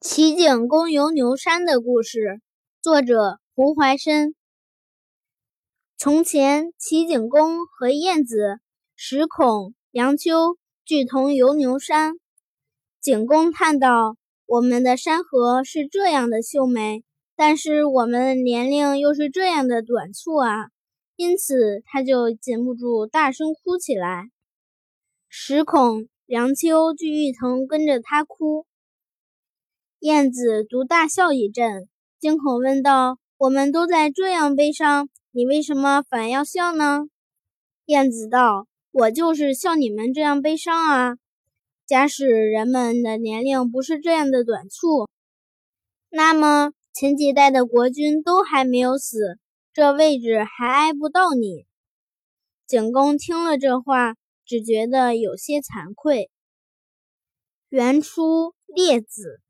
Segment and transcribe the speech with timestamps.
[0.00, 2.40] 齐景公游牛山的故事，
[2.80, 4.36] 作者胡怀深。
[5.96, 8.60] 从前，齐景公和晏子、
[8.94, 12.12] 石孔、梁丘俱同游牛山。
[13.00, 14.16] 景公叹道
[14.46, 17.02] ：“我们的山河是这样的秀美，
[17.34, 20.68] 但是我们的年龄又是这样的短促啊！”
[21.16, 24.30] 因此，他就禁不住大声哭起来。
[25.28, 28.64] 石孔、梁丘俱一同跟着他哭。
[30.00, 31.88] 燕子独大笑一阵，
[32.20, 37.08] 惊恐问道：“我们都在这样悲伤，你为什么反要笑呢？”
[37.86, 41.16] 燕子道：“我就是笑你们这样悲伤啊！
[41.84, 45.08] 假使人们的年龄不是这样的短促，
[46.10, 49.40] 那么前几代的国君都还没有死，
[49.72, 51.66] 这位置还挨不到你。”
[52.68, 56.30] 景公听了这话，只觉得有些惭愧。
[57.68, 59.40] 原初列子。